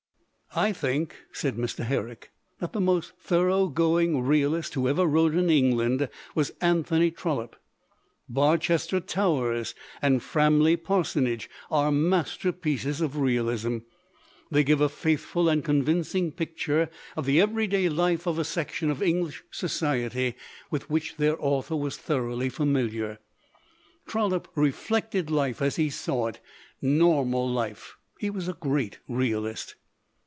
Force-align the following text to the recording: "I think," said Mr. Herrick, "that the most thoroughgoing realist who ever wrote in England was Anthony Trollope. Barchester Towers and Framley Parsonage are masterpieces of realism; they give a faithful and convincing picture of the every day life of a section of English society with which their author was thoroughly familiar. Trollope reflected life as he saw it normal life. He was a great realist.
"I 0.53 0.73
think," 0.73 1.15
said 1.31 1.55
Mr. 1.55 1.85
Herrick, 1.85 2.29
"that 2.59 2.73
the 2.73 2.81
most 2.81 3.13
thoroughgoing 3.17 4.21
realist 4.21 4.73
who 4.73 4.89
ever 4.89 5.05
wrote 5.05 5.33
in 5.33 5.49
England 5.49 6.09
was 6.35 6.49
Anthony 6.59 7.09
Trollope. 7.09 7.55
Barchester 8.27 8.99
Towers 8.99 9.73
and 10.01 10.21
Framley 10.21 10.75
Parsonage 10.75 11.49
are 11.69 11.89
masterpieces 11.89 12.99
of 12.99 13.15
realism; 13.15 13.77
they 14.51 14.65
give 14.65 14.81
a 14.81 14.89
faithful 14.89 15.47
and 15.47 15.63
convincing 15.63 16.33
picture 16.33 16.89
of 17.15 17.25
the 17.25 17.39
every 17.39 17.65
day 17.65 17.87
life 17.87 18.27
of 18.27 18.37
a 18.37 18.43
section 18.43 18.91
of 18.91 19.01
English 19.01 19.45
society 19.51 20.35
with 20.69 20.89
which 20.89 21.15
their 21.15 21.41
author 21.41 21.77
was 21.77 21.95
thoroughly 21.95 22.49
familiar. 22.49 23.19
Trollope 24.05 24.49
reflected 24.55 25.29
life 25.31 25.61
as 25.61 25.77
he 25.77 25.89
saw 25.89 26.27
it 26.27 26.41
normal 26.81 27.49
life. 27.49 27.95
He 28.19 28.29
was 28.29 28.49
a 28.49 28.53
great 28.53 28.99
realist. 29.07 29.75